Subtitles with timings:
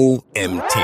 [0.00, 0.74] OMT.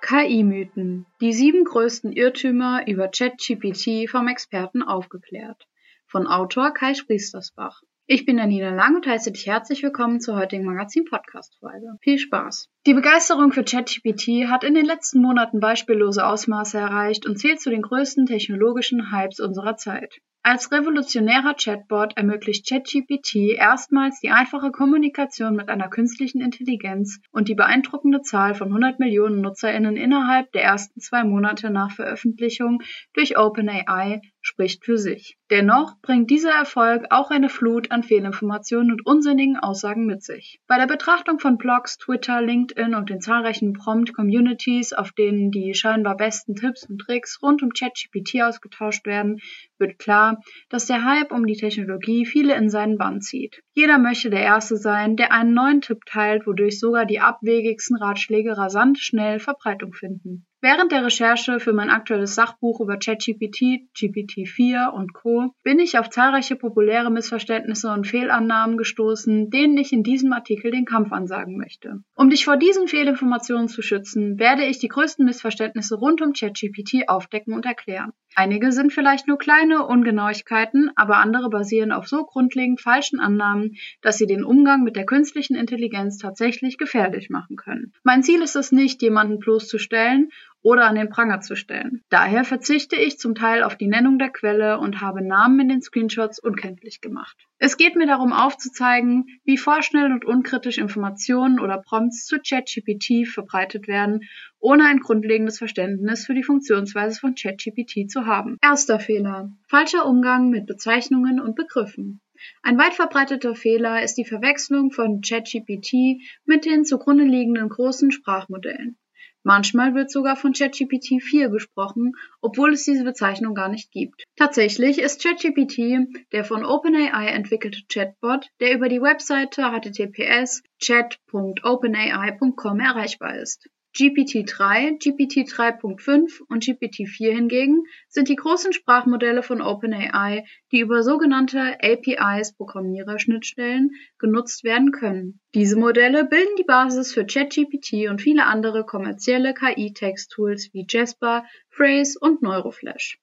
[0.00, 1.06] KI-Mythen.
[1.20, 5.66] Die sieben größten Irrtümer über ChatGPT vom Experten aufgeklärt.
[6.06, 7.80] Von Autor Kai Spriestersbach.
[8.06, 11.96] Ich bin Janina Lang und heiße dich herzlich willkommen zur heutigen Magazin-Podcast-Folge.
[12.00, 12.68] Viel Spaß!
[12.86, 17.68] Die Begeisterung für ChatGPT hat in den letzten Monaten beispiellose Ausmaße erreicht und zählt zu
[17.68, 20.22] den größten technologischen Hypes unserer Zeit.
[20.42, 27.54] Als revolutionärer Chatbot ermöglicht ChatGPT erstmals die einfache Kommunikation mit einer künstlichen Intelligenz und die
[27.54, 34.22] beeindruckende Zahl von 100 Millionen NutzerInnen innerhalb der ersten zwei Monate nach Veröffentlichung durch OpenAI
[34.40, 35.36] spricht für sich.
[35.50, 40.58] Dennoch bringt dieser Erfolg auch eine Flut an Fehlinformationen und unsinnigen Aussagen mit sich.
[40.66, 46.16] Bei der Betrachtung von Blogs, Twitter, LinkedIn und den zahlreichen Prompt-Communities, auf denen die scheinbar
[46.16, 49.40] besten Tipps und Tricks rund um ChatGPT ausgetauscht werden,
[49.80, 53.62] wird klar, dass der Hype um die Technologie viele in seinen Bann zieht.
[53.72, 58.56] Jeder möchte der Erste sein, der einen neuen Tipp teilt, wodurch sogar die abwegigsten Ratschläge
[58.56, 60.46] rasant schnell Verbreitung finden.
[60.62, 65.54] Während der Recherche für mein aktuelles Sachbuch über ChatGPT, GPT-4 und Co.
[65.62, 70.84] bin ich auf zahlreiche populäre Missverständnisse und Fehlannahmen gestoßen, denen ich in diesem Artikel den
[70.84, 72.02] Kampf ansagen möchte.
[72.14, 77.08] Um dich vor diesen Fehlinformationen zu schützen, werde ich die größten Missverständnisse rund um ChatGPT
[77.08, 78.12] aufdecken und erklären.
[78.34, 84.18] Einige sind vielleicht nur kleine Ungenauigkeiten, aber andere basieren auf so grundlegend falschen Annahmen, dass
[84.18, 87.92] sie den Umgang mit der künstlichen Intelligenz tatsächlich gefährlich machen können.
[88.04, 90.30] Mein Ziel ist es nicht, jemanden bloßzustellen
[90.62, 92.02] oder an den Pranger zu stellen.
[92.08, 95.82] Daher verzichte ich zum Teil auf die Nennung der Quelle und habe Namen in den
[95.82, 97.36] Screenshots unkenntlich gemacht.
[97.62, 103.86] Es geht mir darum aufzuzeigen, wie vorschnell und unkritisch Informationen oder Prompts zu ChatGPT verbreitet
[103.86, 104.22] werden,
[104.60, 108.56] ohne ein grundlegendes Verständnis für die Funktionsweise von ChatGPT zu haben.
[108.62, 109.52] Erster Fehler.
[109.68, 112.22] Falscher Umgang mit Bezeichnungen und Begriffen.
[112.62, 118.96] Ein weit verbreiteter Fehler ist die Verwechslung von ChatGPT mit den zugrunde liegenden großen Sprachmodellen.
[119.42, 124.24] Manchmal wird sogar von ChatGPT 4 gesprochen, obwohl es diese Bezeichnung gar nicht gibt.
[124.36, 133.38] Tatsächlich ist ChatGPT der von OpenAI entwickelte Chatbot, der über die Webseite https chat.openai.com erreichbar
[133.38, 133.70] ist.
[133.96, 142.54] GPT-3, GPT-3.5 und GPT-4 hingegen sind die großen Sprachmodelle von OpenAI, die über sogenannte APIs
[142.56, 145.40] (Programmierer-Schnittstellen) genutzt werden können.
[145.54, 152.18] Diese Modelle bilden die Basis für ChatGPT und viele andere kommerzielle KI-Text-Tools wie Jasper, Phrase
[152.20, 153.18] und Neuroflash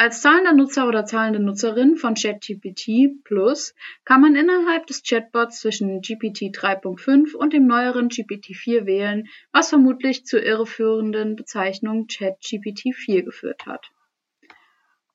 [0.00, 6.02] als zahlender Nutzer oder zahlende Nutzerin von ChatGPT Plus kann man innerhalb des Chatbots zwischen
[6.02, 13.24] GPT 3.5 und dem neueren GPT 4 wählen, was vermutlich zur irreführenden Bezeichnung ChatGPT 4
[13.24, 13.90] geführt hat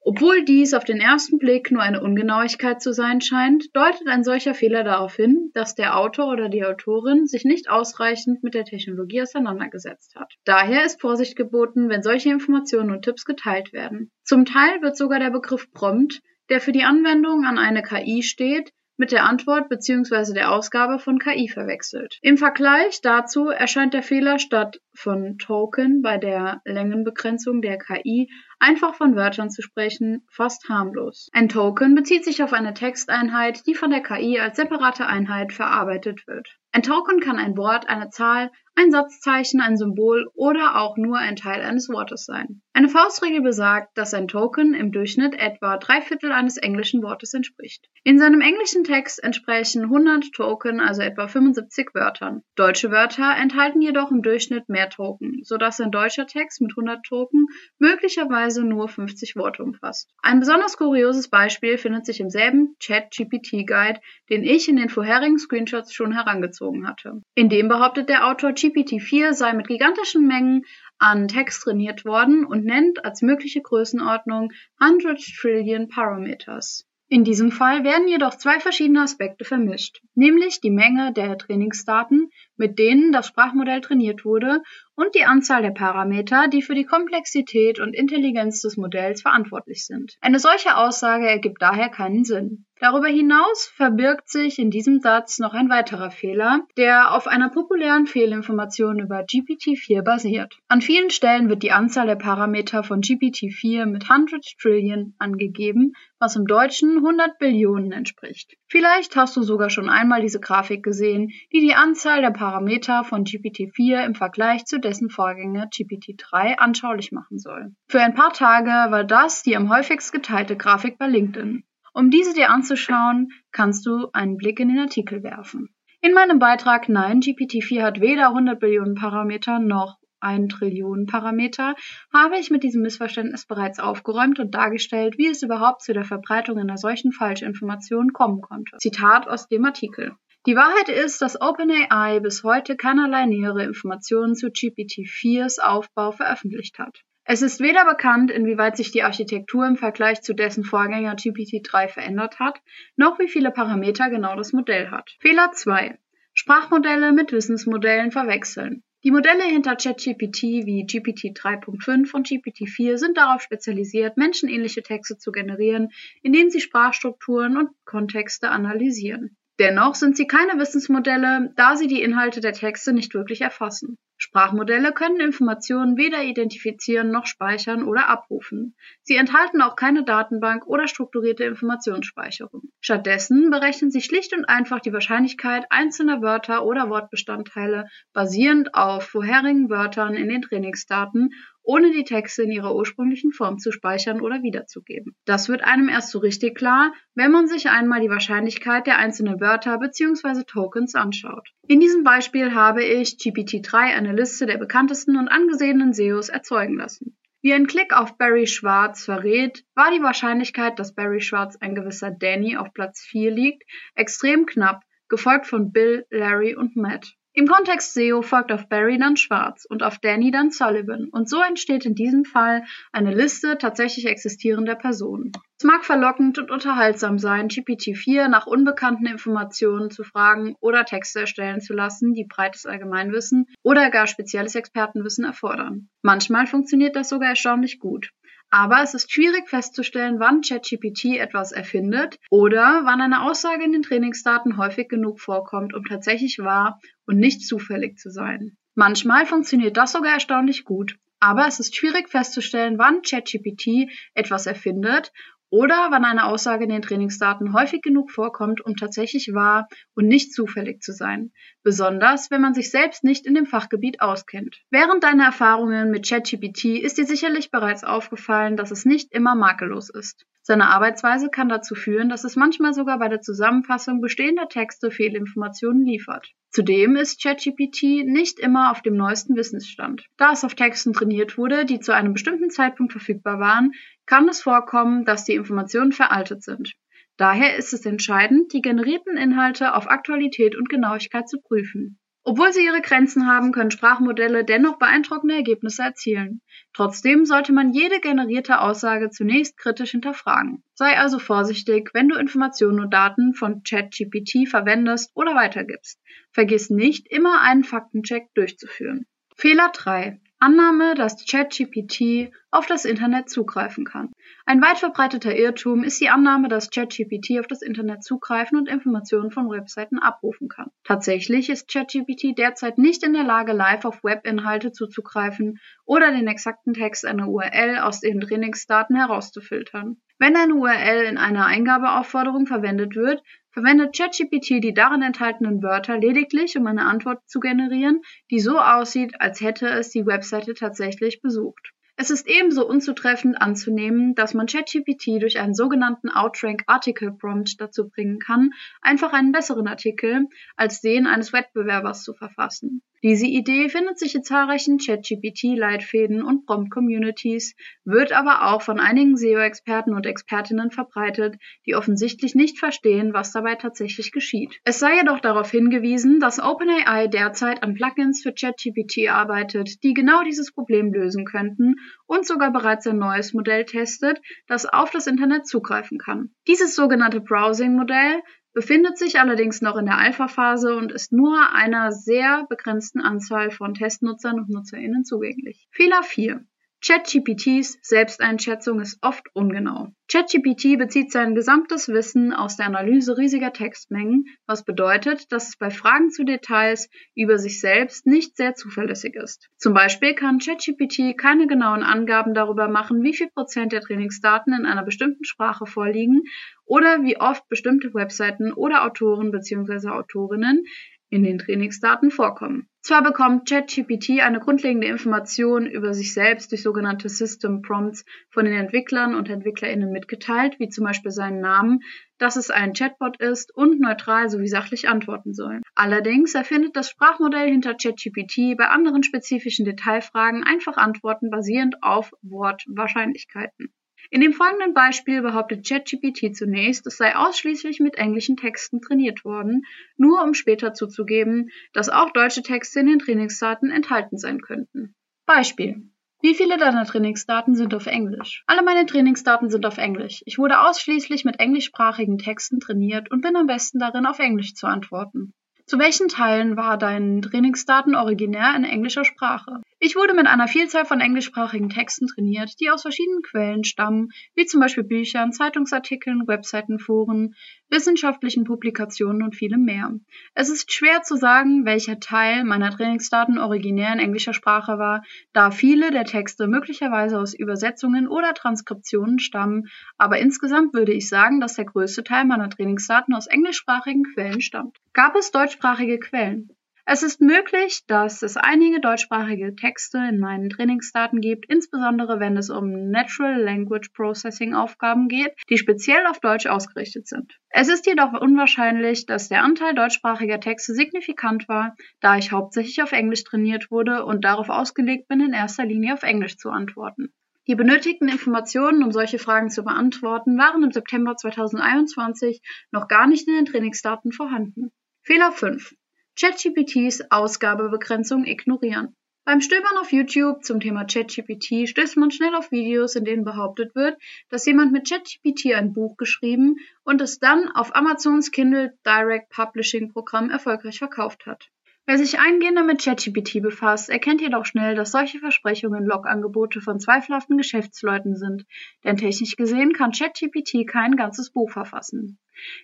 [0.06, 4.54] obwohl dies auf den ersten Blick nur eine Ungenauigkeit zu sein scheint, deutet ein solcher
[4.54, 9.22] Fehler darauf hin, dass der Autor oder die Autorin sich nicht ausreichend mit der Technologie
[9.22, 10.34] auseinandergesetzt hat.
[10.44, 14.12] Daher ist Vorsicht geboten, wenn solche Informationen und Tipps geteilt werden.
[14.24, 18.72] Zum Teil wird sogar der Begriff Prompt, der für die Anwendung an eine KI steht,
[18.98, 20.34] mit der Antwort bzw.
[20.34, 22.20] der Ausgabe von KI verwechselt.
[22.22, 28.30] Im Vergleich dazu erscheint der Fehler statt von Token bei der Längenbegrenzung der KI
[28.64, 31.30] einfach von Wörtern zu sprechen fast harmlos.
[31.34, 36.26] Ein Token bezieht sich auf eine Texteinheit, die von der KI als separate Einheit verarbeitet
[36.28, 36.48] wird.
[36.76, 41.36] Ein Token kann ein Wort, eine Zahl, ein Satzzeichen, ein Symbol oder auch nur ein
[41.36, 42.64] Teil eines Wortes sein.
[42.74, 47.88] Eine Faustregel besagt, dass ein Token im Durchschnitt etwa drei Viertel eines englischen Wortes entspricht.
[48.04, 52.42] In seinem englischen Text entsprechen 100 Token also etwa 75 Wörtern.
[52.56, 57.46] Deutsche Wörter enthalten jedoch im Durchschnitt mehr Token, sodass ein deutscher Text mit 100 Token
[57.78, 60.10] möglicherweise nur 50 Worte umfasst.
[60.24, 64.00] Ein besonders kurioses Beispiel findet sich im selben Chat-GPT-Guide,
[64.32, 67.22] den ich in den vorherigen Screenshots schon herangezogen hatte.
[67.36, 70.64] In dem behauptet der Autor GPT-4 sei mit gigantischen Mengen
[70.98, 76.86] an Text trainiert worden und nennt als mögliche Größenordnung 100 Trillion Parameters.
[77.14, 82.80] In diesem Fall werden jedoch zwei verschiedene Aspekte vermischt, nämlich die Menge der Trainingsdaten, mit
[82.80, 84.64] denen das Sprachmodell trainiert wurde,
[84.96, 90.16] und die Anzahl der Parameter, die für die Komplexität und Intelligenz des Modells verantwortlich sind.
[90.22, 92.66] Eine solche Aussage ergibt daher keinen Sinn.
[92.84, 98.08] Darüber hinaus verbirgt sich in diesem Satz noch ein weiterer Fehler, der auf einer populären
[98.08, 100.58] Fehlinformation über GPT-4 basiert.
[100.68, 106.36] An vielen Stellen wird die Anzahl der Parameter von GPT-4 mit 100 Trillion angegeben, was
[106.36, 108.58] im Deutschen 100 Billionen entspricht.
[108.68, 113.24] Vielleicht hast du sogar schon einmal diese Grafik gesehen, die die Anzahl der Parameter von
[113.24, 117.74] GPT-4 im Vergleich zu dessen Vorgänger GPT-3 anschaulich machen soll.
[117.88, 121.64] Für ein paar Tage war das die am häufigst geteilte Grafik bei LinkedIn.
[121.94, 125.70] Um diese dir anzuschauen, kannst du einen Blick in den Artikel werfen.
[126.02, 131.76] In meinem Beitrag Nein, GPT-4 hat weder 100 Billionen Parameter noch 1 Trillion Parameter,
[132.12, 136.58] habe ich mit diesem Missverständnis bereits aufgeräumt und dargestellt, wie es überhaupt zu der Verbreitung
[136.58, 138.78] einer solchen Falschinformation kommen konnte.
[138.78, 140.16] Zitat aus dem Artikel.
[140.46, 147.02] Die Wahrheit ist, dass OpenAI bis heute keinerlei nähere Informationen zu GPT-4s Aufbau veröffentlicht hat.
[147.26, 152.40] Es ist weder bekannt, inwieweit sich die Architektur im Vergleich zu dessen Vorgänger GPT-3 verändert
[152.40, 152.62] hat,
[152.98, 155.16] noch wie viele Parameter genau das Modell hat.
[155.20, 155.98] Fehler 2.
[156.34, 158.84] Sprachmodelle mit Wissensmodellen verwechseln.
[159.06, 165.32] Die Modelle hinter ChatGPT wie GPT 3.5 und GPT-4 sind darauf spezialisiert, menschenähnliche Texte zu
[165.32, 165.90] generieren,
[166.22, 169.38] indem sie Sprachstrukturen und Kontexte analysieren.
[169.60, 173.98] Dennoch sind sie keine Wissensmodelle, da sie die Inhalte der Texte nicht wirklich erfassen.
[174.24, 178.74] Sprachmodelle können Informationen weder identifizieren noch speichern oder abrufen.
[179.02, 182.62] Sie enthalten auch keine Datenbank oder strukturierte Informationsspeicherung.
[182.80, 189.70] Stattdessen berechnen sie schlicht und einfach die Wahrscheinlichkeit einzelner Wörter oder Wortbestandteile basierend auf vorherigen
[189.70, 191.32] Wörtern in den Trainingsdaten
[191.64, 195.16] ohne die Texte in ihrer ursprünglichen Form zu speichern oder wiederzugeben.
[195.26, 199.40] Das wird einem erst so richtig klar, wenn man sich einmal die Wahrscheinlichkeit der einzelnen
[199.40, 200.44] Wörter bzw.
[200.46, 201.50] Tokens anschaut.
[201.68, 207.18] In diesem Beispiel habe ich GPT-3 eine Liste der bekanntesten und angesehenen SEOs erzeugen lassen.
[207.42, 212.10] Wie ein Klick auf Barry Schwartz verrät, war die Wahrscheinlichkeit, dass Barry Schwartz ein gewisser
[212.10, 213.64] Danny auf Platz 4 liegt,
[213.96, 217.16] extrem knapp, gefolgt von Bill, Larry und Matt.
[217.36, 221.42] Im Kontext SEO folgt auf Barry dann Schwarz und auf Danny dann Sullivan und so
[221.42, 225.32] entsteht in diesem Fall eine Liste tatsächlich existierender Personen.
[225.58, 231.60] Es mag verlockend und unterhaltsam sein, GPT-4 nach unbekannten Informationen zu fragen oder Texte erstellen
[231.60, 235.90] zu lassen, die breites Allgemeinwissen oder gar spezielles Expertenwissen erfordern.
[236.04, 238.12] Manchmal funktioniert das sogar erstaunlich gut.
[238.56, 243.82] Aber es ist schwierig festzustellen, wann ChatGPT etwas erfindet oder wann eine Aussage in den
[243.82, 248.58] Trainingsdaten häufig genug vorkommt, um tatsächlich wahr und nicht zufällig zu sein.
[248.76, 250.98] Manchmal funktioniert das sogar erstaunlich gut.
[251.20, 255.14] Aber es ist schwierig festzustellen, wann ChatGPT etwas erfindet
[255.54, 260.34] oder wann eine Aussage in den Trainingsdaten häufig genug vorkommt, um tatsächlich wahr und nicht
[260.34, 264.64] zufällig zu sein, besonders wenn man sich selbst nicht in dem Fachgebiet auskennt.
[264.72, 269.92] Während deiner Erfahrungen mit ChatGPT ist dir sicherlich bereits aufgefallen, dass es nicht immer makellos
[269.92, 270.26] ist.
[270.42, 275.86] Seine Arbeitsweise kann dazu führen, dass es manchmal sogar bei der Zusammenfassung bestehender Texte Fehlinformationen
[275.86, 276.34] liefert.
[276.50, 280.06] Zudem ist ChatGPT nicht immer auf dem neuesten Wissensstand.
[280.18, 283.72] Da es auf Texten trainiert wurde, die zu einem bestimmten Zeitpunkt verfügbar waren,
[284.06, 286.74] kann es vorkommen, dass die Informationen veraltet sind.
[287.18, 292.00] Daher ist es entscheidend, die generierten Inhalte auf Aktualität und Genauigkeit zu prüfen.
[292.26, 296.42] Obwohl sie ihre Grenzen haben, können Sprachmodelle dennoch beeindruckende Ergebnisse erzielen.
[296.72, 300.64] Trotzdem sollte man jede generierte Aussage zunächst kritisch hinterfragen.
[300.74, 306.00] Sei also vorsichtig, wenn du Informationen und Daten von ChatGPT verwendest oder weitergibst.
[306.32, 309.06] Vergiss nicht, immer einen Faktencheck durchzuführen.
[309.36, 310.22] Fehler 3.
[310.44, 314.12] Annahme, dass ChatGPT auf das Internet zugreifen kann.
[314.46, 319.32] Ein weit verbreiteter Irrtum ist die Annahme, dass ChatGPT auf das Internet zugreifen und Informationen
[319.32, 320.70] von Webseiten abrufen kann.
[320.84, 326.74] Tatsächlich ist ChatGPT derzeit nicht in der Lage, live auf Webinhalte zuzugreifen oder den exakten
[326.74, 329.96] Text einer URL aus den Trainingsdaten herauszufiltern.
[330.20, 333.24] Wenn eine URL in einer Eingabeaufforderung verwendet wird,
[333.54, 338.02] verwendet ChatGPT die darin enthaltenen Wörter lediglich, um eine Antwort zu generieren,
[338.32, 341.72] die so aussieht, als hätte es die Webseite tatsächlich besucht.
[341.96, 347.88] Es ist ebenso unzutreffend anzunehmen, dass man ChatGPT durch einen sogenannten Outrank Article Prompt dazu
[347.88, 348.50] bringen kann,
[348.82, 352.82] einfach einen besseren Artikel als den eines Wettbewerbers zu verfassen.
[353.04, 359.94] Diese Idee findet sich in zahlreichen ChatGPT-Leitfäden und Prompt-Communities, wird aber auch von einigen SEO-Experten
[359.94, 364.56] und Expertinnen verbreitet, die offensichtlich nicht verstehen, was dabei tatsächlich geschieht.
[364.64, 370.24] Es sei jedoch darauf hingewiesen, dass OpenAI derzeit an Plugins für ChatGPT arbeitet, die genau
[370.24, 375.46] dieses Problem lösen könnten und sogar bereits ein neues Modell testet, das auf das Internet
[375.46, 376.30] zugreifen kann.
[376.48, 378.22] Dieses sogenannte Browsing-Modell
[378.54, 383.74] befindet sich allerdings noch in der Alpha-Phase und ist nur einer sehr begrenzten Anzahl von
[383.74, 385.68] Testnutzern und NutzerInnen zugänglich.
[385.72, 386.46] Fehler 4.
[386.86, 389.94] ChatGPTs Selbsteinschätzung ist oft ungenau.
[390.12, 395.70] ChatGPT bezieht sein gesamtes Wissen aus der Analyse riesiger Textmengen, was bedeutet, dass es bei
[395.70, 399.48] Fragen zu Details über sich selbst nicht sehr zuverlässig ist.
[399.58, 404.66] Zum Beispiel kann ChatGPT keine genauen Angaben darüber machen, wie viel Prozent der Trainingsdaten in
[404.66, 406.24] einer bestimmten Sprache vorliegen
[406.66, 409.88] oder wie oft bestimmte Webseiten oder Autoren bzw.
[409.88, 410.66] Autorinnen
[411.14, 412.68] in den Trainingsdaten vorkommen.
[412.82, 418.56] Zwar bekommt ChatGPT eine grundlegende Information über sich selbst durch sogenannte System Prompts von den
[418.56, 421.82] Entwicklern und EntwicklerInnen mitgeteilt, wie zum Beispiel seinen Namen,
[422.18, 425.62] dass es ein Chatbot ist und neutral sowie sachlich antworten soll.
[425.76, 433.72] Allerdings erfindet das Sprachmodell hinter ChatGPT bei anderen spezifischen Detailfragen einfach Antworten basierend auf Wortwahrscheinlichkeiten.
[434.10, 439.66] In dem folgenden Beispiel behauptet ChatGPT zunächst, es sei ausschließlich mit englischen Texten trainiert worden,
[439.98, 444.94] nur um später zuzugeben, dass auch deutsche Texte in den Trainingsdaten enthalten sein könnten.
[445.26, 445.90] Beispiel.
[446.22, 448.44] Wie viele deiner Trainingsdaten sind auf Englisch?
[448.48, 450.22] Alle meine Trainingsdaten sind auf Englisch.
[450.26, 454.68] Ich wurde ausschließlich mit englischsprachigen Texten trainiert und bin am besten darin, auf Englisch zu
[454.68, 455.34] antworten.
[455.66, 459.62] Zu welchen Teilen war dein Trainingsdaten originär in englischer Sprache?
[459.86, 464.46] Ich wurde mit einer Vielzahl von englischsprachigen Texten trainiert, die aus verschiedenen Quellen stammen, wie
[464.46, 467.36] zum Beispiel Büchern, Zeitungsartikeln, Webseiten, Foren,
[467.70, 469.92] wissenschaftlichen Publikationen und vielem mehr.
[470.36, 475.52] Es ist schwer zu sagen, welcher Teil meiner Trainingsdaten originär in englischer Sprache war, da
[475.52, 481.56] viele der Texte möglicherweise aus Übersetzungen oder Transkriptionen stammen, aber insgesamt würde ich sagen, dass
[481.56, 484.78] der größte Teil meiner Trainingsdaten aus englischsprachigen Quellen stammt.
[484.94, 486.52] Gab es deutschsprachige Quellen?
[486.86, 492.50] Es ist möglich, dass es einige deutschsprachige Texte in meinen Trainingsdaten gibt, insbesondere wenn es
[492.50, 497.40] um Natural Language Processing Aufgaben geht, die speziell auf Deutsch ausgerichtet sind.
[497.50, 502.92] Es ist jedoch unwahrscheinlich, dass der Anteil deutschsprachiger Texte signifikant war, da ich hauptsächlich auf
[502.92, 507.14] Englisch trainiert wurde und darauf ausgelegt bin, in erster Linie auf Englisch zu antworten.
[507.48, 513.26] Die benötigten Informationen, um solche Fragen zu beantworten, waren im September 2021 noch gar nicht
[513.28, 514.72] in den Trainingsdaten vorhanden.
[515.02, 515.74] Fehler 5.
[516.16, 518.96] ChatGPTs Ausgabebegrenzung ignorieren.
[519.26, 523.74] Beim Stöbern auf YouTube zum Thema ChatGPT stößt man schnell auf Videos, in denen behauptet
[523.74, 523.98] wird,
[524.30, 529.94] dass jemand mit ChatGPT ein Buch geschrieben und es dann auf Amazons Kindle Direct Publishing
[529.94, 531.50] Programm erfolgreich verkauft hat.
[531.86, 537.38] Wer sich eingehender mit ChatGPT befasst, erkennt jedoch schnell, dass solche Versprechungen Logangebote von zweifelhaften
[537.38, 538.46] Geschäftsleuten sind,
[538.86, 542.20] denn technisch gesehen kann ChatGPT kein ganzes Buch verfassen.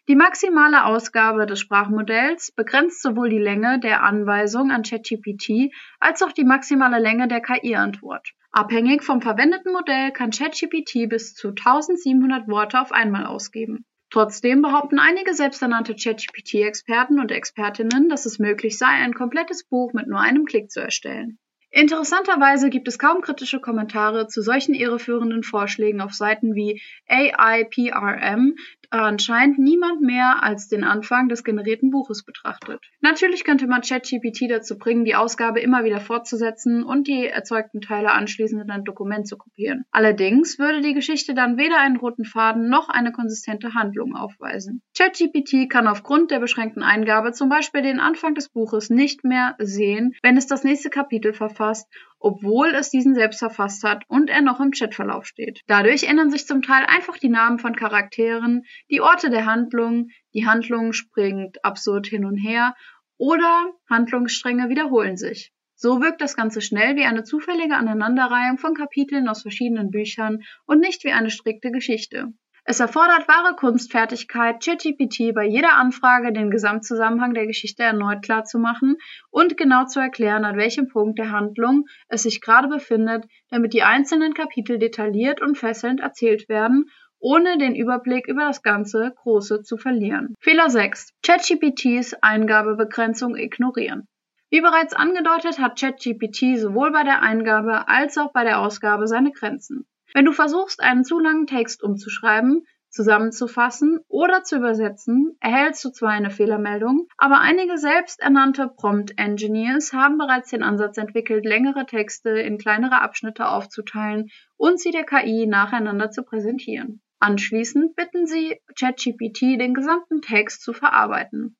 [0.07, 6.31] Die maximale Ausgabe des Sprachmodells begrenzt sowohl die Länge der Anweisung an ChatGPT als auch
[6.31, 8.33] die maximale Länge der KI-Antwort.
[8.51, 13.85] Abhängig vom verwendeten Modell kann ChatGPT bis zu 1700 Worte auf einmal ausgeben.
[14.11, 20.07] Trotzdem behaupten einige selbsternannte ChatGPT-Experten und Expertinnen, dass es möglich sei, ein komplettes Buch mit
[20.07, 21.37] nur einem Klick zu erstellen.
[21.71, 28.55] Interessanterweise gibt es kaum kritische Kommentare zu solchen irreführenden Vorschlägen auf Seiten wie AIPRM,
[28.89, 32.81] da anscheinend niemand mehr als den Anfang des generierten Buches betrachtet.
[33.01, 38.13] Natürlich könnte man ChatGPT dazu bringen, die Ausgabe immer wieder fortzusetzen und die erzeugten Teile
[38.13, 39.85] anschließend in ein Dokument zu kopieren.
[39.91, 44.81] Allerdings würde die Geschichte dann weder einen roten Faden noch eine konsistente Handlung aufweisen.
[44.97, 50.15] ChatGPT kann aufgrund der beschränkten Eingabe zum Beispiel den Anfang des Buches nicht mehr sehen,
[50.23, 51.87] wenn es das nächste Kapitel verfasst verfasst,
[52.19, 55.61] obwohl es diesen selbst verfasst hat und er noch im Chatverlauf steht.
[55.67, 60.45] Dadurch ändern sich zum Teil einfach die Namen von Charakteren, die Orte der Handlung, die
[60.45, 62.75] Handlung springt absurd hin und her
[63.17, 65.51] oder Handlungsstränge wiederholen sich.
[65.75, 70.79] So wirkt das Ganze schnell wie eine zufällige Aneinanderreihung von Kapiteln aus verschiedenen Büchern und
[70.79, 72.33] nicht wie eine strikte Geschichte.
[72.71, 78.97] Es erfordert wahre Kunstfertigkeit, ChatGPT bei jeder Anfrage den Gesamtzusammenhang der Geschichte erneut klarzumachen
[79.31, 83.81] und genau zu erklären, an welchem Punkt der Handlung es sich gerade befindet, damit die
[83.81, 89.77] einzelnen Kapitel detailliert und fesselnd erzählt werden, ohne den Überblick über das ganze Große zu
[89.77, 90.35] verlieren.
[90.39, 91.13] Fehler 6.
[91.23, 94.07] ChatGPTs Eingabebegrenzung ignorieren.
[94.51, 99.31] Wie bereits angedeutet hat ChatGPT sowohl bei der Eingabe als auch bei der Ausgabe seine
[99.31, 99.87] Grenzen.
[100.13, 106.09] Wenn du versuchst, einen zu langen Text umzuschreiben, zusammenzufassen oder zu übersetzen, erhältst du zwar
[106.09, 112.57] eine Fehlermeldung, aber einige selbsternannte Prompt Engineers haben bereits den Ansatz entwickelt, längere Texte in
[112.57, 117.01] kleinere Abschnitte aufzuteilen und sie der KI nacheinander zu präsentieren.
[117.19, 121.57] Anschließend bitten sie ChatGPT, den gesamten Text zu verarbeiten.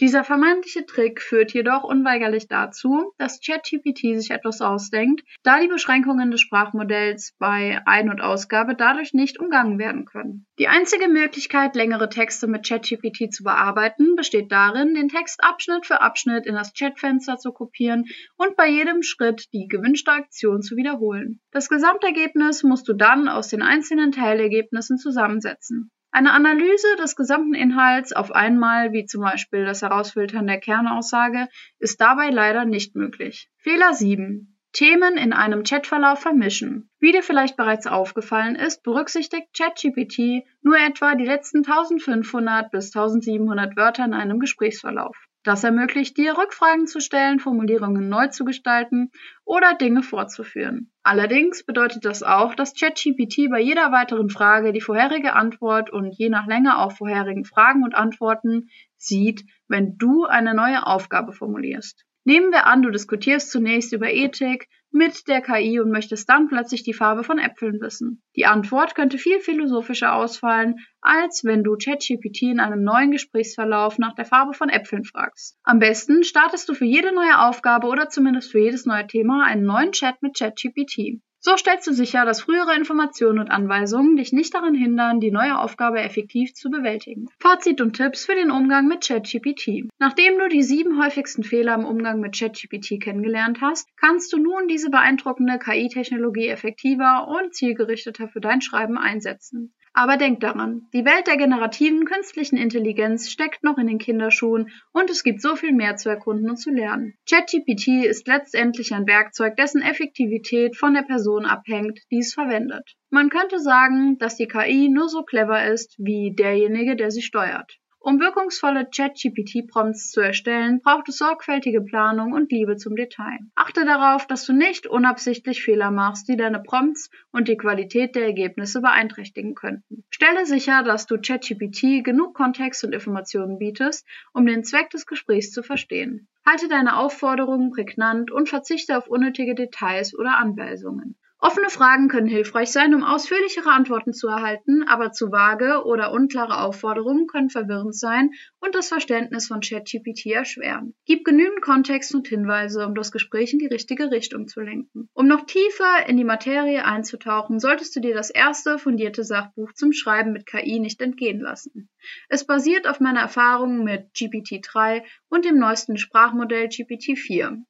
[0.00, 6.32] Dieser vermeintliche Trick führt jedoch unweigerlich dazu, dass ChatGPT sich etwas ausdenkt, da die Beschränkungen
[6.32, 10.46] des Sprachmodells bei Ein- und Ausgabe dadurch nicht umgangen werden können.
[10.58, 16.00] Die einzige Möglichkeit, längere Texte mit ChatGPT zu bearbeiten, besteht darin, den Text Abschnitt für
[16.00, 21.40] Abschnitt in das Chatfenster zu kopieren und bei jedem Schritt die gewünschte Aktion zu wiederholen.
[21.52, 25.92] Das Gesamtergebnis musst du dann aus den einzelnen Teilergebnissen zusammensetzen.
[26.14, 32.02] Eine Analyse des gesamten Inhalts auf einmal, wie zum Beispiel das Herausfiltern der Kernaussage, ist
[32.02, 33.48] dabei leider nicht möglich.
[33.56, 34.58] Fehler 7.
[34.72, 36.90] Themen in einem Chatverlauf vermischen.
[37.00, 43.74] Wie dir vielleicht bereits aufgefallen ist, berücksichtigt ChatGPT nur etwa die letzten 1500 bis 1700
[43.78, 45.16] Wörter in einem Gesprächsverlauf.
[45.44, 49.10] Das ermöglicht dir, Rückfragen zu stellen, Formulierungen neu zu gestalten
[49.44, 50.92] oder Dinge fortzuführen.
[51.02, 56.28] Allerdings bedeutet das auch, dass ChatGPT bei jeder weiteren Frage die vorherige Antwort und je
[56.28, 62.04] nach Länge auch vorherigen Fragen und Antworten sieht, wenn du eine neue Aufgabe formulierst.
[62.24, 66.82] Nehmen wir an, du diskutierst zunächst über Ethik mit der KI und möchtest dann plötzlich
[66.82, 68.22] die Farbe von Äpfeln wissen.
[68.36, 74.14] Die Antwort könnte viel philosophischer ausfallen, als wenn du ChatGPT in einem neuen Gesprächsverlauf nach
[74.14, 75.58] der Farbe von Äpfeln fragst.
[75.64, 79.64] Am besten startest du für jede neue Aufgabe oder zumindest für jedes neue Thema einen
[79.64, 81.22] neuen Chat mit ChatGPT.
[81.44, 85.58] So stellst du sicher, dass frühere Informationen und Anweisungen dich nicht daran hindern, die neue
[85.58, 87.26] Aufgabe effektiv zu bewältigen.
[87.40, 89.88] Fazit und Tipps für den Umgang mit ChatGPT.
[89.98, 94.68] Nachdem du die sieben häufigsten Fehler im Umgang mit ChatGPT kennengelernt hast, kannst du nun
[94.68, 99.74] diese beeindruckende KI-Technologie effektiver und zielgerichteter für dein Schreiben einsetzen.
[99.94, 105.10] Aber denk daran, die Welt der generativen künstlichen Intelligenz steckt noch in den Kinderschuhen und
[105.10, 107.14] es gibt so viel mehr zu erkunden und zu lernen.
[107.28, 112.94] ChatGPT ist letztendlich ein Werkzeug, dessen Effektivität von der Person abhängt, die es verwendet.
[113.10, 117.78] Man könnte sagen, dass die KI nur so clever ist wie derjenige, der sie steuert.
[118.04, 123.38] Um wirkungsvolle ChatGPT-Prompts zu erstellen, braucht es sorgfältige Planung und Liebe zum Detail.
[123.54, 128.24] Achte darauf, dass du nicht unabsichtlich Fehler machst, die deine Prompts und die Qualität der
[128.24, 130.02] Ergebnisse beeinträchtigen könnten.
[130.10, 135.52] Stelle sicher, dass du ChatGPT genug Kontext und Informationen bietest, um den Zweck des Gesprächs
[135.52, 136.26] zu verstehen.
[136.44, 141.14] Halte deine Aufforderungen prägnant und verzichte auf unnötige Details oder Anweisungen.
[141.44, 146.60] Offene Fragen können hilfreich sein, um ausführlichere Antworten zu erhalten, aber zu vage oder unklare
[146.60, 148.30] Aufforderungen können verwirrend sein
[148.60, 150.94] und das Verständnis von ChatGPT erschweren.
[151.04, 155.08] Gib genügend Kontext und Hinweise, um das Gespräch in die richtige Richtung zu lenken.
[155.14, 159.92] Um noch tiefer in die Materie einzutauchen, solltest du dir das erste fundierte Sachbuch zum
[159.92, 161.88] Schreiben mit KI nicht entgehen lassen.
[162.28, 167.64] Es basiert auf meiner Erfahrung mit GPT-3 und dem neuesten Sprachmodell GPT-4.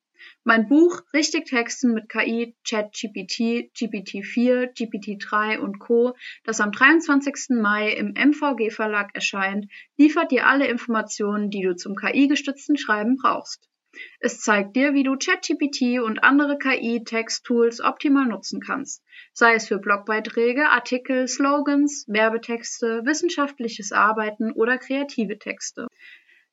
[0.45, 7.51] Mein Buch Richtig Texten mit KI, ChatGPT, GPT-4, GPT-3 und Co., das am 23.
[7.61, 13.69] Mai im MVG Verlag erscheint, liefert dir alle Informationen, die du zum KI-gestützten Schreiben brauchst.
[14.21, 19.05] Es zeigt dir, wie du ChatGPT und andere KI-Text-Tools optimal nutzen kannst,
[19.35, 25.89] sei es für Blogbeiträge, Artikel, Slogans, Werbetexte, wissenschaftliches Arbeiten oder kreative Texte.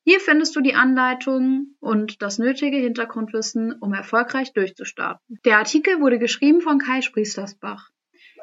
[0.10, 5.38] Hier findest du die Anleitung und das nötige Hintergrundwissen, um erfolgreich durchzustarten.
[5.46, 7.92] Der Artikel wurde geschrieben von Kai Spriestersbach.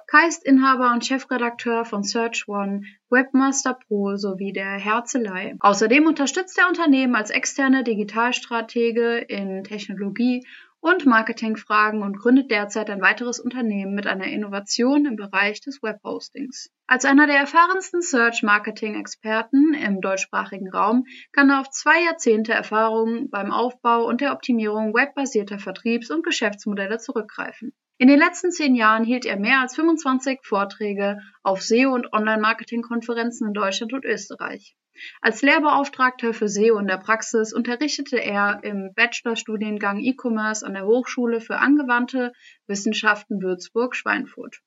[0.06, 5.56] Kai ist Inhaber und Chefredakteur von Search One, Webmaster Pro sowie der Herzelei.
[5.58, 10.46] Außerdem unterstützt er Unternehmen als externe Digitalstratege in Technologie
[10.86, 16.70] und Marketingfragen und gründet derzeit ein weiteres Unternehmen mit einer Innovation im Bereich des Webhostings.
[16.86, 23.50] Als einer der erfahrensten Search-Marketing-Experten im deutschsprachigen Raum kann er auf zwei Jahrzehnte Erfahrung beim
[23.50, 27.72] Aufbau und der Optimierung webbasierter Vertriebs- und Geschäftsmodelle zurückgreifen.
[27.98, 33.48] In den letzten zehn Jahren hielt er mehr als 25 Vorträge auf SEO- und Online-Marketing-Konferenzen
[33.48, 34.76] in Deutschland und Österreich.
[35.20, 41.40] Als Lehrbeauftragter für SEO in der Praxis unterrichtete er im Bachelorstudiengang E-Commerce an der Hochschule
[41.40, 42.32] für angewandte
[42.66, 44.60] Wissenschaften Würzburg-Schweinfurt.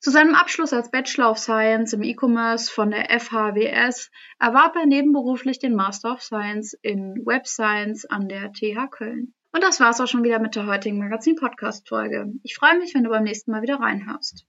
[0.00, 5.58] Zu seinem Abschluss als Bachelor of Science im E-Commerce von der FHWS erwarb er nebenberuflich
[5.58, 9.34] den Master of Science in Web Science an der TH Köln.
[9.50, 12.32] Und das war's auch schon wieder mit der heutigen Magazin-Podcast-Folge.
[12.44, 14.46] Ich freue mich, wenn du beim nächsten Mal wieder reinhörst.